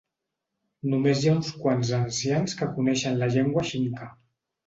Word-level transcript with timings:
Només 0.93 1.19
hi 1.25 1.29
ha 1.31 1.33
uns 1.33 1.51
quants 1.65 1.91
ancians 1.97 2.57
que 2.61 2.71
coneixen 2.79 3.21
la 3.23 3.31
llengua 3.35 3.67
xinca. 3.75 4.09